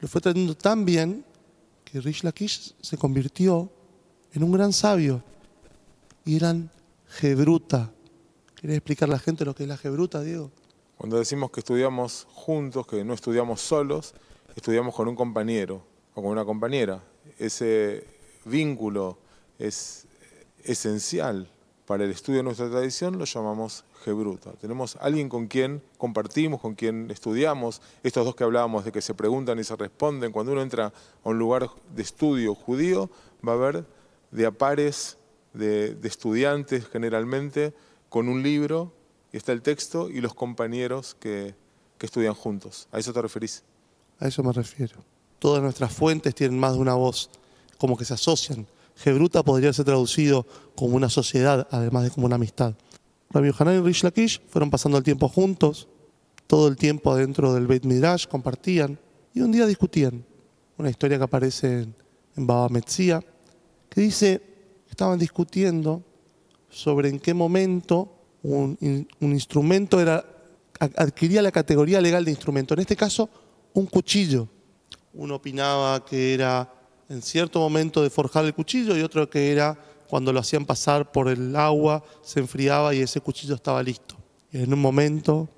Lo 0.00 0.08
fue 0.08 0.20
trayendo 0.20 0.56
tan 0.56 0.84
bien 0.84 1.24
que 1.84 2.00
Rish 2.00 2.24
Lakish 2.24 2.74
se 2.80 2.98
convirtió 2.98 3.70
en 4.32 4.42
un 4.42 4.52
gran 4.52 4.72
sabio. 4.72 5.22
Y 6.24 6.36
eran 6.36 6.70
Gebruta. 7.08 7.90
¿Querés 8.54 8.76
explicar 8.76 9.08
a 9.08 9.12
la 9.12 9.18
gente 9.18 9.44
lo 9.44 9.54
que 9.54 9.64
es 9.64 9.68
la 9.68 9.76
Gebruta, 9.76 10.20
Diego? 10.22 10.50
Cuando 10.96 11.18
decimos 11.18 11.50
que 11.50 11.60
estudiamos 11.60 12.26
juntos, 12.30 12.86
que 12.86 13.04
no 13.04 13.14
estudiamos 13.14 13.60
solos, 13.60 14.14
estudiamos 14.54 14.94
con 14.94 15.08
un 15.08 15.16
compañero 15.16 15.82
o 16.14 16.22
con 16.22 16.30
una 16.30 16.44
compañera. 16.44 17.02
Ese 17.38 18.06
vínculo 18.44 19.18
es 19.58 20.06
esencial 20.62 21.48
para 21.86 22.04
el 22.04 22.10
estudio 22.10 22.38
de 22.38 22.42
nuestra 22.44 22.70
tradición, 22.70 23.18
lo 23.18 23.24
llamamos 23.24 23.84
Gebruta. 24.04 24.52
Tenemos 24.52 24.96
alguien 25.00 25.28
con 25.28 25.48
quien 25.48 25.82
compartimos, 25.98 26.60
con 26.60 26.74
quien 26.74 27.10
estudiamos, 27.10 27.82
estos 28.04 28.24
dos 28.24 28.36
que 28.36 28.44
hablábamos 28.44 28.84
de 28.84 28.92
que 28.92 29.02
se 29.02 29.14
preguntan 29.14 29.58
y 29.58 29.64
se 29.64 29.74
responden. 29.74 30.30
Cuando 30.30 30.52
uno 30.52 30.62
entra 30.62 30.86
a 31.24 31.28
un 31.28 31.38
lugar 31.38 31.68
de 31.92 32.02
estudio 32.02 32.54
judío, 32.54 33.10
va 33.44 33.52
a 33.52 33.54
haber 33.56 33.84
de 34.30 34.46
a 34.46 34.50
pares 34.50 35.18
de, 35.52 35.98
estudiantes 36.04 36.86
generalmente 36.88 37.74
con 38.08 38.28
un 38.28 38.42
libro, 38.42 38.92
y 39.32 39.36
está 39.36 39.52
el 39.52 39.62
texto 39.62 40.10
y 40.10 40.20
los 40.20 40.34
compañeros 40.34 41.16
que, 41.18 41.54
que 41.98 42.06
estudian 42.06 42.34
juntos. 42.34 42.88
¿A 42.90 42.98
eso 42.98 43.12
te 43.12 43.22
referís? 43.22 43.62
A 44.18 44.26
eso 44.26 44.42
me 44.42 44.52
refiero. 44.52 44.96
Todas 45.38 45.62
nuestras 45.62 45.92
fuentes 45.92 46.34
tienen 46.34 46.58
más 46.58 46.74
de 46.74 46.80
una 46.80 46.94
voz, 46.94 47.30
como 47.78 47.96
que 47.96 48.04
se 48.04 48.14
asocian. 48.14 48.66
Gebruta 48.96 49.42
podría 49.42 49.72
ser 49.72 49.86
traducido 49.86 50.46
como 50.74 50.96
una 50.96 51.08
sociedad, 51.08 51.66
además 51.70 52.04
de 52.04 52.10
como 52.10 52.26
una 52.26 52.34
amistad. 52.34 52.74
Rabbi 53.30 53.52
Hanan 53.56 53.76
y 53.76 53.80
Rish 53.80 54.02
Lakish 54.02 54.42
fueron 54.48 54.70
pasando 54.70 54.98
el 54.98 55.04
tiempo 55.04 55.28
juntos, 55.28 55.88
todo 56.46 56.66
el 56.66 56.76
tiempo 56.76 57.12
adentro 57.12 57.54
del 57.54 57.68
Beit 57.68 57.84
Midrash, 57.84 58.26
compartían 58.26 58.98
y 59.32 59.40
un 59.40 59.52
día 59.52 59.66
discutían. 59.66 60.24
Una 60.76 60.90
historia 60.90 61.16
que 61.16 61.24
aparece 61.24 61.82
en, 61.82 61.94
Baba 62.46 62.68
Metzia, 62.68 63.22
que 63.90 64.00
dice 64.00 64.42
estaban 64.88 65.18
discutiendo 65.18 66.02
sobre 66.68 67.08
en 67.08 67.18
qué 67.18 67.34
momento 67.34 68.12
un, 68.42 68.78
instrumento 69.20 70.00
era, 70.00 70.24
adquiría 70.78 71.42
la 71.42 71.52
categoría 71.52 72.00
legal 72.00 72.24
de 72.24 72.30
instrumento. 72.30 72.74
En 72.74 72.80
este 72.80 72.96
caso, 72.96 73.28
un 73.74 73.86
cuchillo. 73.86 74.48
Uno 75.12 75.36
opinaba 75.36 76.04
que 76.04 76.34
era 76.34 76.72
en 77.08 77.22
cierto 77.22 77.58
momento 77.58 78.02
de 78.02 78.10
forjar 78.10 78.44
el 78.44 78.54
cuchillo 78.54 78.96
y 78.96 79.02
otro 79.02 79.28
que 79.28 79.50
era 79.50 79.76
cuando 80.08 80.32
lo 80.32 80.40
hacían 80.40 80.64
pasar 80.64 81.12
por 81.12 81.28
el 81.28 81.54
agua, 81.54 82.02
se 82.22 82.40
enfriaba 82.40 82.94
y 82.94 83.00
ese 83.00 83.20
cuchillo 83.20 83.54
estaba 83.54 83.82
listo. 83.82 84.16
Y 84.52 84.58
en 84.58 84.72
un 84.72 84.80
momento, 84.80 85.48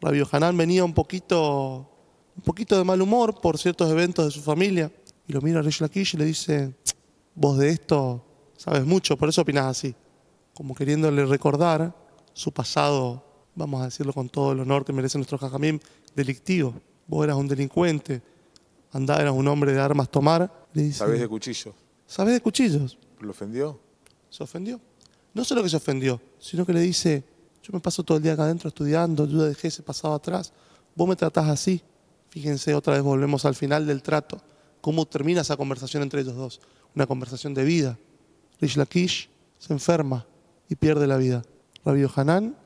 Rabio 0.00 0.26
Hanan 0.30 0.56
venía 0.56 0.84
un 0.84 0.94
poquito, 0.94 1.90
un 2.36 2.42
poquito 2.42 2.78
de 2.78 2.84
mal 2.84 3.00
humor 3.02 3.40
por 3.40 3.58
ciertos 3.58 3.90
eventos 3.90 4.24
de 4.24 4.30
su 4.30 4.40
familia 4.40 4.90
y 5.26 5.32
lo 5.32 5.40
mira 5.40 5.60
a 5.60 5.62
Rish 5.62 5.80
Lakish 5.80 6.14
y 6.14 6.18
le 6.18 6.24
dice, 6.24 6.74
vos 7.34 7.58
de 7.58 7.70
esto 7.70 8.24
sabes 8.56 8.84
mucho, 8.84 9.16
por 9.16 9.28
eso 9.28 9.42
opinás 9.42 9.66
así. 9.66 9.94
Como 10.54 10.74
queriéndole 10.74 11.26
recordar 11.26 11.94
su 12.32 12.52
pasado, 12.52 13.24
vamos 13.54 13.82
a 13.82 13.86
decirlo 13.86 14.12
con 14.12 14.28
todo 14.28 14.52
el 14.52 14.60
honor 14.60 14.84
que 14.84 14.92
merece 14.92 15.18
nuestro 15.18 15.38
jajamim, 15.38 15.78
delictivo. 16.14 16.74
Vos 17.06 17.24
eras 17.24 17.36
un 17.36 17.48
delincuente, 17.48 18.22
andá, 18.92 19.20
eras 19.20 19.34
un 19.34 19.46
hombre 19.48 19.72
de 19.72 19.80
armas 19.80 20.08
tomar. 20.08 20.68
¿Sabés 20.92 21.20
de 21.20 21.28
cuchillos? 21.28 21.74
¿Sabés 22.06 22.34
de 22.34 22.40
cuchillos? 22.40 22.98
¿Lo 23.20 23.30
ofendió? 23.30 23.78
Se 24.30 24.42
ofendió. 24.42 24.80
No 25.32 25.44
solo 25.44 25.62
que 25.62 25.68
se 25.68 25.76
ofendió, 25.76 26.20
sino 26.38 26.64
que 26.64 26.72
le 26.72 26.80
dice, 26.80 27.24
yo 27.62 27.72
me 27.72 27.80
paso 27.80 28.02
todo 28.04 28.18
el 28.18 28.22
día 28.22 28.34
acá 28.34 28.44
adentro 28.44 28.68
estudiando, 28.68 29.26
yo 29.26 29.42
dejé 29.42 29.68
ese 29.68 29.82
pasado 29.82 30.14
atrás, 30.14 30.52
vos 30.94 31.08
me 31.08 31.16
tratás 31.16 31.48
así. 31.48 31.82
Fíjense, 32.28 32.74
otra 32.74 32.94
vez 32.94 33.02
volvemos 33.02 33.44
al 33.44 33.54
final 33.54 33.86
del 33.86 34.02
trato. 34.02 34.40
¿Cómo 34.80 35.06
termina 35.06 35.40
esa 35.40 35.56
conversación 35.56 36.02
entre 36.02 36.20
ellos 36.20 36.36
dos? 36.36 36.60
Una 36.94 37.06
conversación 37.06 37.54
de 37.54 37.64
vida. 37.64 37.98
Rish 38.60 38.76
Lakish 38.76 39.28
se 39.58 39.72
enferma 39.72 40.26
y 40.68 40.76
pierde 40.76 41.06
la 41.06 41.16
vida. 41.16 41.42
Rabbi 41.84 42.06
Hanan 42.14 42.56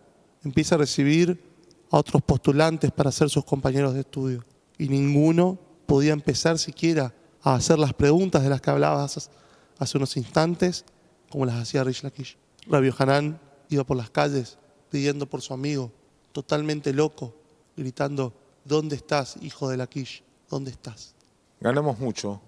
empieza 0.45 0.75
a 0.75 0.79
recibir 0.79 1.43
a 1.91 1.97
otros 1.97 2.23
postulantes 2.23 2.91
para 2.93 3.11
ser 3.11 3.31
sus 3.31 3.45
compañeros 3.45 3.95
de 3.95 4.01
estudio. 4.01 4.45
Y 4.77 4.89
ninguno 4.89 5.59
podía 5.87 6.13
empezar 6.13 6.59
siquiera 6.59 7.15
a 7.43 7.55
hacer 7.55 7.79
las 7.79 7.95
preguntas 7.95 8.43
de 8.43 8.51
las 8.51 8.61
que 8.61 8.71
hablabas 8.71 9.31
hace 9.79 9.97
unos 9.97 10.17
instantes, 10.17 10.85
como 11.31 11.47
las 11.47 11.57
hacía 11.57 11.85
Rish 11.85 12.03
Lakish. 12.03 12.37
Rabbi 12.67 12.91
Hanan 12.99 13.41
iba 13.71 13.85
por 13.85 13.97
las 13.97 14.11
calles 14.11 14.59
pidiendo 14.91 15.27
por 15.27 15.43
su 15.43 15.55
amigo, 15.55 15.91
totalmente 16.33 16.93
loco, 16.93 17.35
gritando, 17.77 18.33
¿dónde 18.65 18.97
estás, 18.97 19.37
hijo 19.43 19.69
de 19.69 19.77
Lakish? 19.77 20.23
¿Dónde 20.49 20.71
estás? 20.71 21.15
Ganamos 21.61 21.99
mucho 21.99 22.41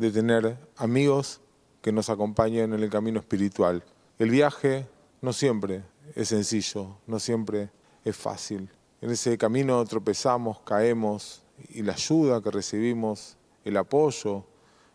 de 0.00 0.10
tener 0.10 0.56
amigos 0.78 1.42
que 1.82 1.92
nos 1.92 2.08
acompañen 2.08 2.72
en 2.72 2.82
el 2.82 2.88
camino 2.88 3.20
espiritual. 3.20 3.84
El 4.18 4.30
viaje 4.30 4.88
no 5.20 5.34
siempre 5.34 5.84
es 6.14 6.28
sencillo, 6.28 6.96
no 7.06 7.20
siempre 7.20 7.70
es 8.02 8.16
fácil. 8.16 8.70
En 9.02 9.10
ese 9.10 9.36
camino 9.36 9.84
tropezamos, 9.84 10.60
caemos 10.60 11.42
y 11.68 11.82
la 11.82 11.92
ayuda 11.92 12.42
que 12.42 12.50
recibimos, 12.50 13.36
el 13.62 13.76
apoyo, 13.76 14.46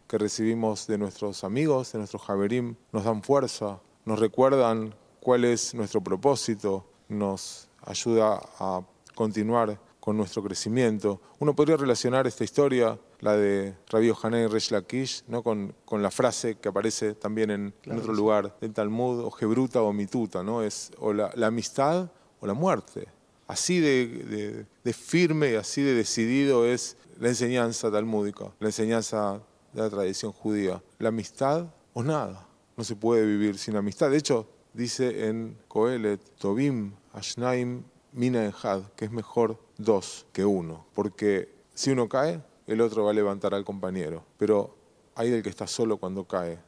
que 0.07 0.17
recibimos 0.17 0.87
de 0.87 0.97
nuestros 0.97 1.43
amigos, 1.43 1.91
de 1.91 1.99
nuestros 1.99 2.23
Javerim, 2.23 2.75
nos 2.91 3.03
dan 3.03 3.21
fuerza, 3.21 3.79
nos 4.05 4.19
recuerdan 4.19 4.95
cuál 5.19 5.45
es 5.45 5.75
nuestro 5.75 6.01
propósito, 6.01 6.83
nos 7.07 7.67
ayuda 7.83 8.41
a 8.57 8.81
continuar 9.13 9.79
con 10.05 10.15
nuestro 10.15 10.43
crecimiento. 10.43 11.19
Uno 11.39 11.55
podría 11.55 11.77
relacionar 11.77 12.27
esta 12.27 12.43
historia, 12.43 12.99
la 13.21 13.35
de 13.35 13.75
Rabbi 13.89 14.13
Hanan 14.21 14.43
y 14.43 14.45
Resh 14.45 14.69
Lakish, 14.69 15.23
¿no? 15.27 15.41
con, 15.41 15.73
con, 15.83 16.03
la 16.03 16.11
frase 16.11 16.59
que 16.59 16.69
aparece 16.69 17.15
también 17.15 17.49
en, 17.49 17.73
otro 17.91 18.13
lugar 18.13 18.55
del 18.61 18.71
Talmud, 18.71 19.21
o 19.21 19.31
Gebruta 19.31 19.81
o 19.81 19.91
Mituta, 19.93 20.43
¿no? 20.43 20.61
es 20.61 20.91
o 20.99 21.11
la, 21.11 21.31
amistad 21.41 22.11
o 22.39 22.45
la 22.45 22.53
muerte. 22.53 23.07
Así 23.47 23.79
de, 23.79 24.67
de 24.83 24.93
firme 24.93 25.53
y 25.53 25.55
así 25.55 25.81
de 25.81 25.95
decidido 25.95 26.67
es 26.67 26.97
la 27.19 27.29
enseñanza 27.29 27.89
talmúdica, 27.89 28.53
la 28.59 28.67
enseñanza 28.67 29.41
de 29.73 29.81
la 29.81 29.89
tradición 29.89 30.31
judía. 30.31 30.83
La 30.99 31.09
amistad 31.09 31.65
o 31.93 32.03
nada. 32.03 32.47
No 32.77 32.83
se 32.83 32.95
puede 32.95 33.25
vivir 33.25 33.57
sin 33.57 33.75
amistad. 33.75 34.11
De 34.11 34.17
hecho, 34.17 34.47
dice 34.73 35.29
en 35.29 35.57
Coelet, 35.67 36.21
Tobim, 36.37 36.93
Ashnaim, 37.11 37.83
Mina 38.11 38.53
Had, 38.61 38.83
que 38.95 39.05
es 39.05 39.11
mejor 39.11 39.64
dos 39.77 40.25
que 40.31 40.45
uno. 40.45 40.85
Porque 40.93 41.49
si 41.73 41.91
uno 41.91 42.07
cae, 42.09 42.41
el 42.67 42.81
otro 42.81 43.03
va 43.03 43.11
a 43.11 43.13
levantar 43.13 43.53
al 43.53 43.65
compañero. 43.65 44.23
Pero 44.37 44.75
hay 45.15 45.29
del 45.29 45.43
que 45.43 45.49
está 45.49 45.67
solo 45.67 45.97
cuando 45.97 46.25
cae. 46.25 46.59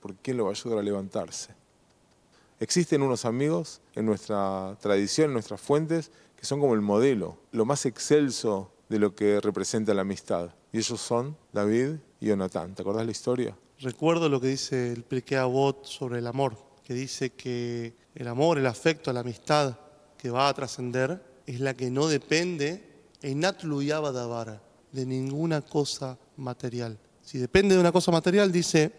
¿Por 0.00 0.14
quién 0.16 0.36
lo 0.36 0.44
va 0.44 0.50
a 0.50 0.52
ayudar 0.52 0.78
a 0.78 0.82
levantarse? 0.82 1.54
Existen 2.58 3.02
unos 3.02 3.24
amigos 3.24 3.80
en 3.94 4.06
nuestra 4.06 4.76
tradición, 4.80 5.28
en 5.28 5.34
nuestras 5.34 5.60
fuentes, 5.60 6.10
que 6.36 6.46
son 6.46 6.60
como 6.60 6.74
el 6.74 6.80
modelo, 6.80 7.36
lo 7.52 7.64
más 7.64 7.84
excelso 7.86 8.70
de 8.88 8.98
lo 8.98 9.14
que 9.14 9.40
representa 9.40 9.92
la 9.94 10.02
amistad. 10.02 10.50
Y 10.72 10.78
ellos 10.78 11.00
son 11.00 11.36
David 11.52 11.96
y 12.20 12.26
Jonatán. 12.28 12.74
¿Te 12.74 12.82
acordás 12.82 13.04
la 13.04 13.12
historia? 13.12 13.56
Recuerdo 13.80 14.28
lo 14.28 14.40
que 14.40 14.48
dice 14.48 14.92
el 14.92 15.02
Pirkei 15.02 15.38
Avot 15.38 15.84
sobre 15.84 16.18
el 16.20 16.26
amor, 16.26 16.56
que 16.82 16.94
dice 16.94 17.30
que 17.30 17.94
el 18.14 18.28
amor, 18.28 18.58
el 18.58 18.66
afecto, 18.66 19.12
la 19.12 19.20
amistad 19.20 19.78
que 20.16 20.30
va 20.30 20.48
a 20.48 20.54
trascender 20.54 21.22
es 21.46 21.60
la 21.60 21.74
que 21.74 21.90
no 21.90 22.08
depende 22.08 22.82
de 24.92 25.06
ninguna 25.06 25.62
cosa 25.62 26.18
material. 26.36 26.98
Si 27.22 27.38
depende 27.38 27.74
de 27.74 27.80
una 27.80 27.92
cosa 27.92 28.12
material, 28.12 28.52
dice, 28.52 28.92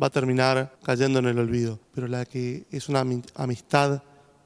va 0.00 0.08
a 0.08 0.10
terminar 0.10 0.78
cayendo 0.82 1.18
en 1.18 1.26
el 1.26 1.38
olvido. 1.38 1.78
Pero 1.94 2.08
la 2.08 2.24
que 2.24 2.66
es 2.70 2.88
una 2.88 3.04
amistad, 3.34 4.02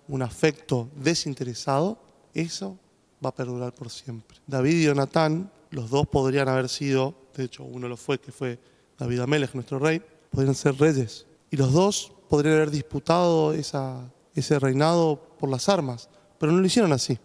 un 0.08 0.22
afecto 0.22 0.88
desinteresado, 0.96 1.98
eso 2.32 2.78
va 3.24 3.30
a 3.30 3.34
perdurar 3.34 3.72
por 3.72 3.90
siempre. 3.90 4.36
David 4.46 4.74
y 4.74 4.84
Jonatán, 4.84 5.50
los 5.70 5.90
dos 5.90 6.06
podrían 6.06 6.48
haber 6.48 6.68
sido, 6.68 7.14
de 7.36 7.44
hecho 7.44 7.64
uno 7.64 7.88
lo 7.88 7.96
fue, 7.96 8.20
que 8.20 8.30
fue 8.32 8.58
David 8.98 9.20
Amelech, 9.20 9.54
nuestro 9.54 9.78
rey, 9.78 10.02
podrían 10.30 10.54
ser 10.54 10.76
reyes. 10.76 11.26
Y 11.50 11.56
los 11.56 11.72
dos 11.72 12.12
podrían 12.28 12.56
haber 12.56 12.70
disputado 12.70 13.52
ese 13.52 14.58
reinado 14.58 15.20
por 15.38 15.48
las 15.48 15.68
armas, 15.68 16.08
pero 16.38 16.52
no 16.52 16.60
lo 16.60 16.66
hicieron 16.66 16.92
así. 16.92 17.18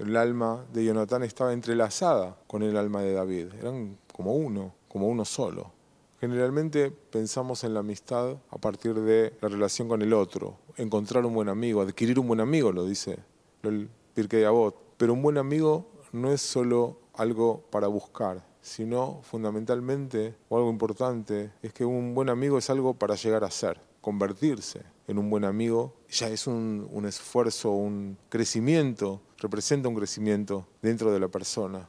El 0.00 0.16
alma 0.16 0.64
de 0.72 0.82
Jonatán 0.82 1.24
estaba 1.24 1.52
entrelazada 1.52 2.34
con 2.46 2.62
el 2.62 2.74
alma 2.78 3.02
de 3.02 3.12
David, 3.12 3.48
eran 3.60 3.98
como 4.14 4.32
uno, 4.32 4.72
como 4.88 5.06
uno 5.06 5.26
solo. 5.26 5.72
Generalmente 6.18 6.90
pensamos 6.90 7.64
en 7.64 7.74
la 7.74 7.80
amistad 7.80 8.38
a 8.48 8.56
partir 8.56 8.94
de 8.94 9.34
la 9.42 9.50
relación 9.50 9.88
con 9.88 10.00
el 10.00 10.14
otro, 10.14 10.56
encontrar 10.78 11.26
un 11.26 11.34
buen 11.34 11.50
amigo, 11.50 11.82
adquirir 11.82 12.18
un 12.18 12.28
buen 12.28 12.40
amigo, 12.40 12.72
lo 12.72 12.86
dice 12.86 13.18
el 13.62 13.90
Pirkei 14.14 14.44
Avot. 14.44 14.74
Pero 14.96 15.12
un 15.12 15.20
buen 15.20 15.36
amigo 15.36 15.90
no 16.12 16.32
es 16.32 16.40
solo 16.40 16.96
algo 17.12 17.62
para 17.68 17.86
buscar, 17.86 18.42
sino 18.62 19.20
fundamentalmente, 19.20 20.34
o 20.48 20.56
algo 20.56 20.70
importante, 20.70 21.52
es 21.60 21.74
que 21.74 21.84
un 21.84 22.14
buen 22.14 22.30
amigo 22.30 22.56
es 22.56 22.70
algo 22.70 22.94
para 22.94 23.16
llegar 23.16 23.44
a 23.44 23.50
ser, 23.50 23.78
convertirse 24.00 24.80
en 25.10 25.18
un 25.18 25.28
buen 25.28 25.44
amigo, 25.44 25.96
ya 26.08 26.28
es 26.28 26.46
un, 26.46 26.86
un 26.88 27.04
esfuerzo, 27.04 27.72
un 27.72 28.16
crecimiento, 28.28 29.20
representa 29.38 29.88
un 29.88 29.96
crecimiento 29.96 30.68
dentro 30.80 31.12
de 31.12 31.18
la 31.18 31.26
persona. 31.26 31.88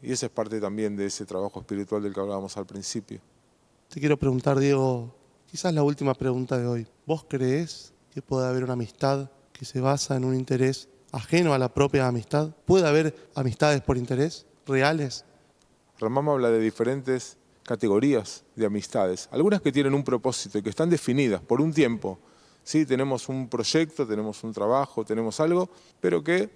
Y 0.00 0.10
esa 0.10 0.26
es 0.26 0.32
parte 0.32 0.58
también 0.58 0.96
de 0.96 1.04
ese 1.04 1.26
trabajo 1.26 1.60
espiritual 1.60 2.02
del 2.02 2.14
que 2.14 2.20
hablábamos 2.20 2.56
al 2.56 2.64
principio. 2.64 3.20
Te 3.88 4.00
quiero 4.00 4.18
preguntar, 4.18 4.58
Diego, 4.58 5.14
quizás 5.46 5.74
la 5.74 5.82
última 5.82 6.14
pregunta 6.14 6.56
de 6.56 6.66
hoy. 6.66 6.86
¿Vos 7.04 7.26
crees 7.28 7.92
que 8.10 8.22
puede 8.22 8.48
haber 8.48 8.64
una 8.64 8.72
amistad 8.72 9.30
que 9.52 9.66
se 9.66 9.80
basa 9.80 10.16
en 10.16 10.24
un 10.24 10.34
interés 10.34 10.88
ajeno 11.12 11.52
a 11.52 11.58
la 11.58 11.74
propia 11.74 12.06
amistad? 12.06 12.56
¿Puede 12.64 12.88
haber 12.88 13.14
amistades 13.34 13.82
por 13.82 13.98
interés 13.98 14.46
reales? 14.66 15.26
Ramama 15.98 16.32
habla 16.32 16.48
de 16.48 16.58
diferentes 16.58 17.36
categorías 17.64 18.44
de 18.56 18.64
amistades, 18.64 19.28
algunas 19.30 19.60
que 19.60 19.70
tienen 19.70 19.92
un 19.92 20.04
propósito 20.04 20.56
y 20.56 20.62
que 20.62 20.70
están 20.70 20.88
definidas 20.88 21.42
por 21.42 21.60
un 21.60 21.70
tiempo. 21.70 22.18
Sí, 22.64 22.86
tenemos 22.86 23.28
un 23.28 23.48
proyecto, 23.48 24.06
tenemos 24.06 24.42
un 24.44 24.52
trabajo, 24.52 25.04
tenemos 25.04 25.40
algo, 25.40 25.68
pero 26.00 26.22
que 26.22 26.50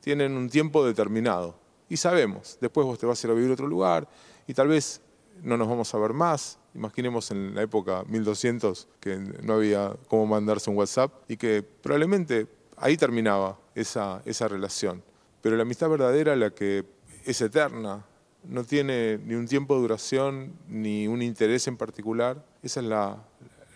tienen 0.00 0.36
un 0.36 0.48
tiempo 0.48 0.84
determinado. 0.84 1.54
Y 1.88 1.96
sabemos, 1.96 2.58
después 2.60 2.86
vos 2.86 2.98
te 2.98 3.06
vas 3.06 3.22
a 3.22 3.26
ir 3.26 3.30
a 3.30 3.34
vivir 3.34 3.50
a 3.50 3.54
otro 3.54 3.66
lugar 3.66 4.08
y 4.46 4.54
tal 4.54 4.68
vez 4.68 5.00
no 5.42 5.56
nos 5.56 5.68
vamos 5.68 5.94
a 5.94 5.98
ver 5.98 6.12
más, 6.12 6.58
Imaginemos 6.74 7.30
en 7.30 7.54
la 7.54 7.62
época 7.62 8.02
1200 8.08 8.88
que 8.98 9.18
no 9.42 9.54
había 9.54 9.94
cómo 10.08 10.26
mandarse 10.26 10.70
un 10.70 10.76
WhatsApp 10.76 11.12
y 11.28 11.36
que 11.36 11.62
probablemente 11.62 12.46
ahí 12.78 12.96
terminaba 12.96 13.58
esa, 13.74 14.22
esa 14.24 14.48
relación. 14.48 15.02
Pero 15.42 15.56
la 15.56 15.62
amistad 15.62 15.90
verdadera, 15.90 16.34
la 16.34 16.50
que 16.50 16.84
es 17.26 17.40
eterna, 17.42 18.06
no 18.44 18.64
tiene 18.64 19.18
ni 19.18 19.34
un 19.34 19.46
tiempo 19.46 19.74
de 19.74 19.82
duración 19.82 20.54
ni 20.66 21.06
un 21.06 21.20
interés 21.20 21.68
en 21.68 21.76
particular, 21.76 22.42
esa 22.62 22.80
es 22.80 22.86
la, 22.86 23.22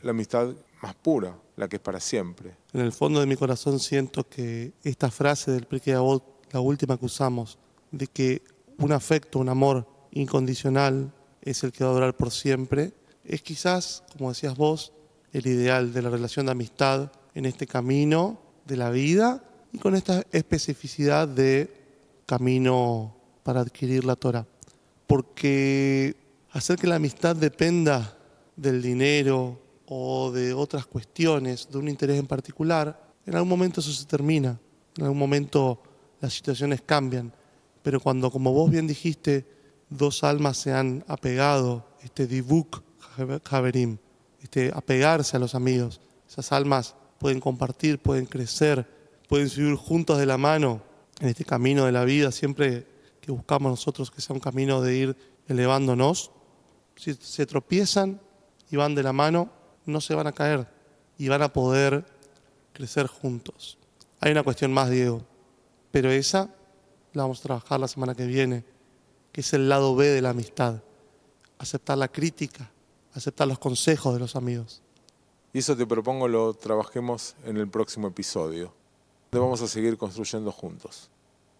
la 0.02 0.10
amistad 0.10 0.54
más 0.82 0.94
pura, 0.94 1.36
la 1.56 1.68
que 1.68 1.76
es 1.76 1.82
para 1.82 2.00
siempre. 2.00 2.54
En 2.72 2.80
el 2.80 2.92
fondo 2.92 3.20
de 3.20 3.26
mi 3.26 3.36
corazón 3.36 3.80
siento 3.80 4.28
que 4.28 4.72
esta 4.84 5.10
frase 5.10 5.50
del 5.50 5.64
Pirkei 5.64 5.94
Avot, 5.94 6.22
la 6.52 6.60
última 6.60 6.98
que 6.98 7.06
usamos, 7.06 7.58
de 7.90 8.06
que 8.06 8.42
un 8.78 8.92
afecto, 8.92 9.38
un 9.38 9.48
amor 9.48 9.86
incondicional, 10.12 11.12
es 11.42 11.64
el 11.64 11.72
que 11.72 11.84
va 11.84 11.90
a 11.90 11.94
durar 11.94 12.16
por 12.16 12.30
siempre, 12.30 12.92
es 13.24 13.42
quizás, 13.42 14.02
como 14.12 14.28
decías 14.28 14.56
vos, 14.56 14.92
el 15.32 15.46
ideal 15.46 15.92
de 15.92 16.02
la 16.02 16.10
relación 16.10 16.46
de 16.46 16.52
amistad 16.52 17.10
en 17.34 17.46
este 17.46 17.66
camino 17.66 18.38
de 18.64 18.76
la 18.76 18.90
vida 18.90 19.42
y 19.72 19.78
con 19.78 19.94
esta 19.94 20.24
especificidad 20.32 21.28
de 21.28 21.72
camino 22.26 23.14
para 23.42 23.60
adquirir 23.60 24.04
la 24.04 24.16
Torah. 24.16 24.46
Porque 25.06 26.16
hacer 26.50 26.78
que 26.78 26.86
la 26.86 26.96
amistad 26.96 27.36
dependa 27.36 28.16
del 28.56 28.82
dinero 28.82 29.60
o 29.86 30.30
de 30.32 30.52
otras 30.52 30.86
cuestiones, 30.86 31.68
de 31.70 31.78
un 31.78 31.88
interés 31.88 32.18
en 32.18 32.26
particular, 32.26 33.14
en 33.24 33.34
algún 33.34 33.48
momento 33.48 33.80
eso 33.80 33.92
se 33.92 34.04
termina, 34.06 34.58
en 34.96 35.04
algún 35.04 35.18
momento 35.18 35.82
las 36.20 36.32
situaciones 36.32 36.82
cambian. 36.84 37.32
Pero 37.82 38.00
cuando, 38.00 38.30
como 38.30 38.52
vos 38.52 38.70
bien 38.70 38.86
dijiste, 38.86 39.46
dos 39.88 40.24
almas 40.24 40.56
se 40.56 40.72
han 40.72 41.04
apegado, 41.08 41.86
este 42.02 42.26
dibuk 42.26 42.82
haverim, 43.50 43.98
este 44.42 44.70
apegarse 44.74 45.36
a 45.36 45.40
los 45.40 45.54
amigos. 45.54 46.00
Esas 46.28 46.52
almas 46.52 46.94
pueden 47.18 47.40
compartir, 47.40 47.98
pueden 47.98 48.26
crecer, 48.26 48.86
pueden 49.28 49.48
subir 49.48 49.74
juntos 49.76 50.18
de 50.18 50.26
la 50.26 50.38
mano 50.38 50.82
en 51.20 51.28
este 51.28 51.44
camino 51.44 51.86
de 51.86 51.92
la 51.92 52.04
vida, 52.04 52.30
siempre 52.30 52.86
que 53.20 53.32
buscamos 53.32 53.70
nosotros 53.70 54.10
que 54.10 54.20
sea 54.20 54.34
un 54.34 54.40
camino 54.40 54.80
de 54.80 54.96
ir 54.96 55.16
elevándonos. 55.48 56.30
Si 56.96 57.14
se 57.14 57.46
tropiezan 57.46 58.20
y 58.70 58.76
van 58.76 58.94
de 58.94 59.02
la 59.02 59.12
mano, 59.12 59.50
no 59.86 60.00
se 60.00 60.14
van 60.14 60.26
a 60.26 60.32
caer 60.32 60.66
y 61.16 61.28
van 61.28 61.42
a 61.42 61.52
poder 61.52 62.04
crecer 62.72 63.06
juntos. 63.06 63.78
Hay 64.20 64.32
una 64.32 64.42
cuestión 64.42 64.72
más, 64.72 64.90
Diego, 64.90 65.22
pero 65.90 66.10
esa 66.10 66.50
la 67.12 67.22
vamos 67.22 67.40
a 67.40 67.42
trabajar 67.44 67.80
la 67.80 67.88
semana 67.88 68.14
que 68.14 68.26
viene 68.26 68.64
que 69.36 69.42
es 69.42 69.52
el 69.52 69.68
lado 69.68 69.94
B 69.94 70.06
de 70.06 70.22
la 70.22 70.30
amistad. 70.30 70.80
Aceptar 71.58 71.98
la 71.98 72.08
crítica, 72.08 72.70
aceptar 73.12 73.46
los 73.46 73.58
consejos 73.58 74.14
de 74.14 74.20
los 74.20 74.34
amigos. 74.34 74.80
Y 75.52 75.58
eso 75.58 75.76
te 75.76 75.86
propongo 75.86 76.26
lo 76.26 76.54
trabajemos 76.54 77.34
en 77.44 77.58
el 77.58 77.68
próximo 77.68 78.08
episodio, 78.08 78.72
donde 79.30 79.44
vamos 79.44 79.60
a 79.60 79.68
seguir 79.68 79.98
construyendo 79.98 80.50
juntos. 80.52 81.10